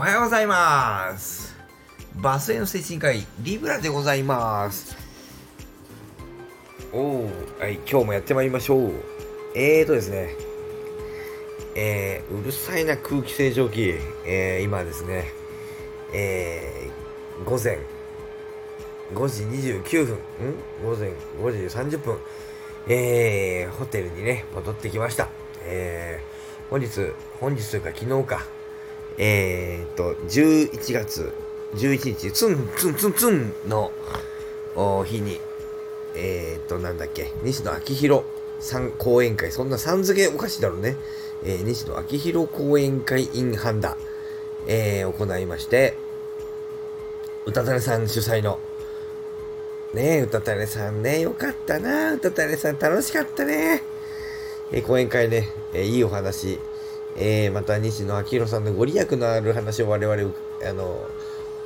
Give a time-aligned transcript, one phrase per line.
[0.00, 1.54] おはようございます。
[2.14, 4.96] バスへの精神科医リブラでございます。
[6.90, 7.24] おお
[7.58, 8.92] はい今日もやってまいりましょう。
[9.54, 10.30] えーとですね。
[11.76, 13.92] えー、うるさいな空気清浄機。
[14.24, 15.26] えー、今ですね。
[16.14, 17.78] えー、午前
[19.12, 19.42] 5時
[19.82, 20.14] 29分。
[20.14, 20.18] ん？
[20.82, 21.10] 午前
[21.42, 22.18] 5時30分。
[22.88, 25.28] えー、ホテルにね戻ってきました。
[25.64, 26.88] えー、本日
[27.38, 28.59] 本日というか昨日か。
[29.22, 31.30] えー、っと11月
[31.74, 33.92] 11日ツンツンツンツンの
[35.04, 35.38] 日に
[36.14, 38.24] えー、っとなんだっけ西野昭弘
[38.60, 39.52] さん講演会。
[39.52, 40.96] そんなさん付けおかしいだろうね、
[41.44, 43.98] えー、西野昭弘講演会 in ハンダ、
[44.66, 45.96] えー、行いまして
[47.44, 48.58] 歌たたれさん主催の。
[49.92, 53.82] ねえ、歌たれさんね、よかったな、歌たれさん楽しかったね。
[54.72, 56.60] えー、講演会ね、えー、いいお話、
[57.16, 60.32] えー、また西野昭弘さんのご利益のある話を我々、
[60.68, 61.06] あの、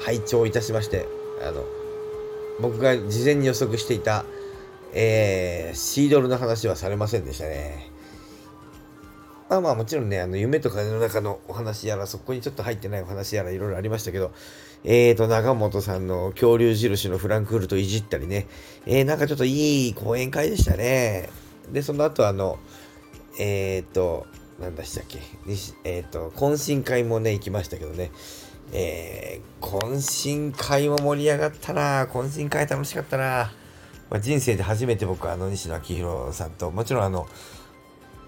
[0.01, 1.07] 拝聴いたしまして、
[1.47, 1.65] あの、
[2.61, 4.25] 僕が事前に予測していた、
[4.93, 7.91] えー、シードルの話はされませんでしたね。
[9.49, 14.33] まあまあもちろんね、あの夢と風の中のお話やら、そこにちょっと入ってないお話やらいろいろありましたけど、
[14.85, 18.47] えーと、長本さんの恐竜印のフランクフルトいじったりね、
[18.87, 21.29] えー、なんかちょっといい講演会でしたね。
[21.73, 22.59] で、その後あの、
[23.39, 24.27] えーと、
[24.61, 25.21] なんだしたっけ、
[25.85, 28.13] えーと、懇親会もね、行きましたけどね、
[28.73, 32.07] えー、懇親会も盛り上がったな。
[32.07, 33.53] 懇親会楽しかったな。
[34.11, 37.27] まあ、人生で初めて僕あの西野昭弘さんと、もちろんあの、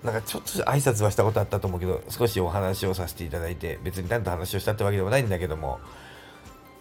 [0.03, 5.81] なんかちょっと挨拶はしたことあったと思うけど、少しお話をさせていただいて、別に何と話をしたってわけでもないんだけども、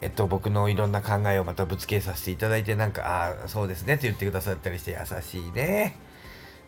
[0.02, 5.98] えっと、僕のいろんな考えをまたぶつけさせていただいて、なんか、ああ、そうですねって言ってくださったりして優しいね。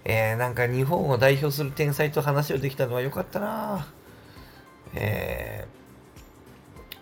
[0.09, 3.87] えー、なんか日本を代表する天才と話をできたのは良かったな。
[4.95, 5.67] え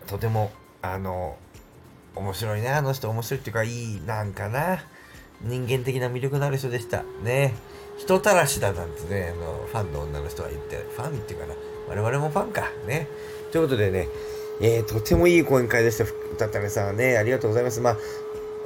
[0.06, 0.52] ー、とても、
[0.82, 1.38] あの、
[2.16, 2.70] 面白いね。
[2.70, 4.84] あの人面白いっていうか、いい、なんかな。
[5.42, 7.04] 人間的な魅力のある人でした。
[7.24, 7.54] ね。
[8.00, 11.54] 人たらしだなんてね、あの、ファンの女の人は言って、ファンっていうかな、
[11.88, 13.08] 我々もファンか、ね。
[13.52, 14.08] ということでね、
[14.62, 16.06] えー、とてもいい講演会でした。
[16.38, 17.82] たったねさんね、ありがとうございます。
[17.82, 17.98] まあ、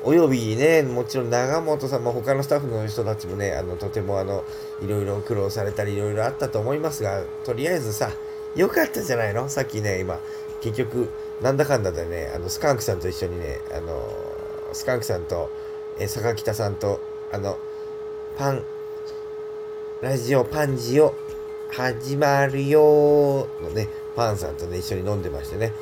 [0.03, 4.45] およびね、もちろん長本さんも他のスタッフの人たちもね、あの、とてもあの、
[4.81, 8.11] いろいろ苦労されたり、いろいろあったと思いますが、とりあえずさ、
[8.55, 9.49] よかったじゃないの？
[9.49, 10.19] さっきね、今、
[10.61, 11.09] 結局、
[11.41, 14.09] なんだかんだでね、あの、スカンクさんと一緒にね、あの、
[14.73, 15.49] スカンクさんと、
[15.99, 16.99] え坂北さんと、
[17.31, 17.57] あの、
[18.37, 18.63] パン、
[20.01, 21.13] ラジオパンジオ
[21.71, 25.73] 始まるよのね、パンさんとね、一緒に飲んでましてね、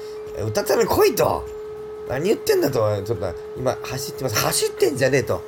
[0.43, 1.43] 歌ったら来いと！
[2.09, 4.35] 何言ってんだと、ちょっと今走ってます。
[4.37, 5.41] 走ってんじゃねえと。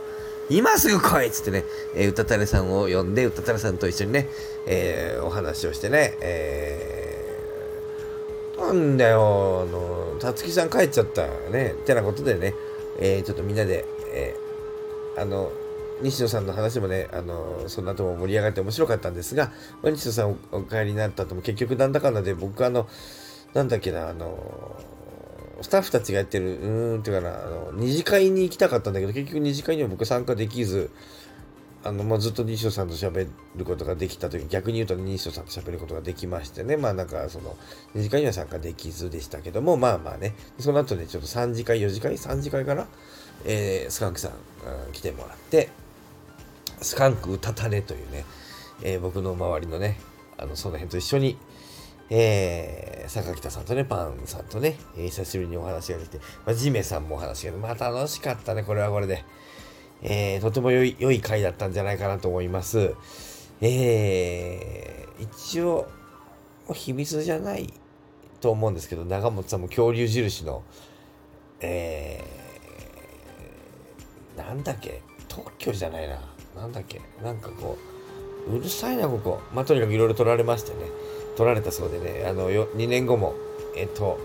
[0.50, 1.64] 今すぐ来いっつってね、
[1.96, 4.28] えー、歌たたれさんを呼んで、歌たたれさんと一緒にね、
[4.66, 12.56] えー、お話をしてね、えー、なんだよ、あの、たつきさん帰っちゃったね、ってなことでね、
[13.00, 15.52] えー、ちょっとみんなで、えー、あの、
[16.02, 19.52] 西野さんの話もね、あの、その後も盛り上がって面白かったんですが、
[19.84, 22.88] 西野さんお帰りになった後も結局なんだかんだで僕あの、
[23.54, 24.76] なんだっけな、あの、
[25.62, 30.90] スタッフたちがやってる、うーん、っていうかな、あの、二次会に行きたかったんだけど、結局二次会には僕参加できず、
[31.84, 37.56] あの、まあ、ずっと西野さんと喋ることができたという逆に言うと西野さんと喋ることができましてね、まあなんかその、
[37.96, 42.88] 二次会には参加できずでしたけども、まあまあね、その後ね、ちょっと3次会、4次会、3次会かな、
[43.46, 45.70] えー、スカンクさん、うん、来てもらって、
[46.82, 48.26] スカンク歌たねというね、
[48.84, 50.00] えー、僕の周りのね、
[50.38, 51.38] あの、その辺と一緒に、
[52.12, 59.24] えー、坂北さんとね、パンさんとね、えー、久しぶりにお話ができて、まあ、ジメさんもお話がまあ楽しかったね、これはこれで。
[60.02, 62.96] えー、とても良い、良い回だったんじゃないかなと思います。
[63.62, 65.88] えー、一応、
[66.74, 67.74] 秘密じゃない
[68.42, 70.64] と思うんですけど、長本さんも恐竜印の、
[71.60, 76.20] えー、なんだっけ、特許じゃないな。
[76.56, 77.78] なんだっけなんかこ
[78.48, 79.42] う、うるさいな、ここ。
[79.54, 80.78] まあ、とにかくいろいろ取られましてね。
[81.40, 83.34] 取られたそうでね、あの、よ2年後も、
[83.74, 84.18] えっと、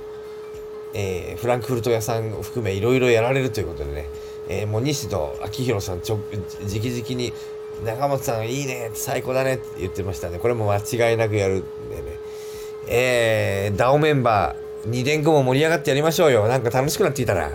[0.94, 4.08] えー、フランクフルト屋さんを含めいろいろやられるということでね、
[4.49, 6.19] えー、もう西野昭弘さんちょ、
[6.62, 7.32] 直々に、
[7.84, 10.40] 中本さんいいね、最高だねって言ってましたね。
[10.40, 12.19] これも間違いなくやるんでね。
[12.88, 16.49] えー、ダオメンバー、2年後も盛り上がってやりましょうよ。
[16.49, 17.52] なんか楽しくなっていたら。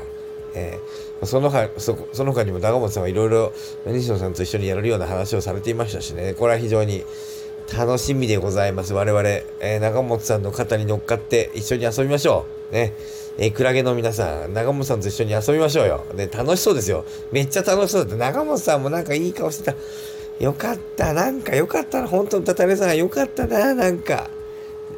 [0.54, 3.52] えーその他、そその他にも長本さんはいろいろ
[3.86, 7.04] 西野さんと一緒にやれるような話をされていましたしね、これは非常に
[7.76, 8.94] 楽しみでございます。
[8.94, 12.74] 我々、えー、長本さんの肩に乗っかって一緒に遊びましょう。
[12.74, 12.94] ね。
[13.38, 16.04] えー、クラゲの皆さん、長本さんと一緒に遊びましょうよ。
[16.16, 17.06] ね、楽しそうですよ。
[17.32, 19.76] めっちゃ楽しそうだって、長本さんもなんかいい顔してた。
[20.40, 21.14] よかった。
[21.14, 22.08] なんかよかったな。
[22.08, 23.74] 本当にたたれさん、よかったな。
[23.74, 24.30] なんか。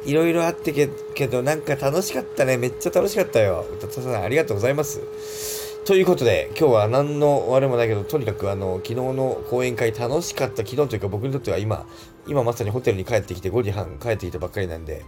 [0.04, 0.72] いろいろあって
[1.14, 2.56] けど、なんか楽しかったね。
[2.56, 3.64] めっちゃ楽しかったよ。
[3.72, 5.71] 歌田さん、ありがとうございます。
[5.84, 11.86] ということで、今日は何のあれもないけど、とにかくあの、昨日の講演会楽しかった、昨日というか僕にとっては今、
[12.28, 15.04] 今まさにホテルに帰ってきて5時半帰ってきたばっかりなんで、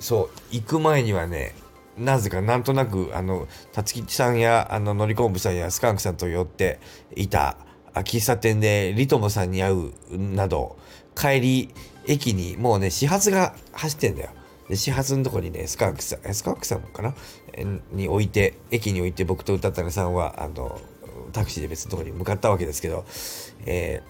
[0.00, 1.54] そう、行く前にはね、
[1.98, 6.80] なぜかなんとなく、あの、たつきさんや、あの、のりこんぶさんやスカンクさんと寄って
[7.14, 7.58] いた、
[7.94, 10.78] 喫茶店でリトモさんに会うなど、
[11.14, 11.74] 帰り、
[12.06, 14.30] 駅にもうね、始発が走ってんだよ。
[14.68, 17.14] で、始発のとこにね、スカンクさん、スカンクさんかな？
[17.92, 20.80] に置いて、駅に置いて僕と歌ったねさんは、あの、
[21.32, 23.04] タクシーで別のとこに向かったわけですけど、
[23.64, 24.02] え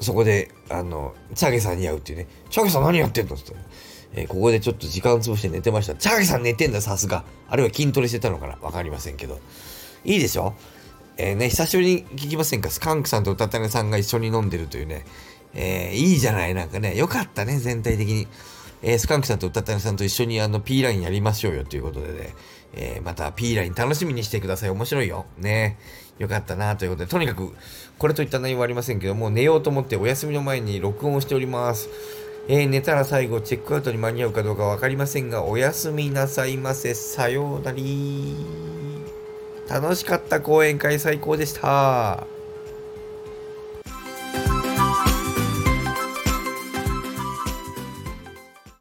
[0.00, 3.66] ー、そこで、あの、チャゲさんに会うっていうね、チャゲさん何やってんのって言って、
[4.14, 5.94] えー、ここでちょっと時間潰して寝てました。
[5.94, 7.24] チャゲさん寝てんだ、さすが。
[7.48, 8.58] あるいは筋トレしてたのかな？
[8.62, 9.38] わかりませんけど。
[10.04, 10.54] いいでしょ？
[11.18, 12.70] えー、ね、久しぶりに聞きませんか？
[12.70, 15.04] スカンクさんと歌ったねさんが一緒に飲んでるというね、
[15.56, 18.28] えー、いいじゃない、なんかね、よかったね、全体的に。
[18.82, 22.34] えー、スカンクさんと歌ったねさんと一緒にあの P ラインやりましょうよということでね、
[22.74, 24.70] えー、また P ライン楽しみにしてください。
[24.70, 25.24] 面白いよ。
[25.38, 25.78] ね。
[26.18, 27.52] よかったなということで、とにかく、
[27.98, 31.88] これといった内容はありませんけども、寝ようと思ってお休みの前に録音をしております。
[32.48, 36.94] えー、寝たら最後、チェックアウトに間に合うかどうかわかりませんが、おやすみなさいませ。
[36.94, 38.36] さようなり。
[39.68, 42.35] 楽しかった講演会最高でした。